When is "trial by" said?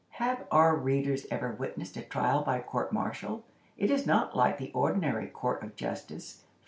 2.01-2.59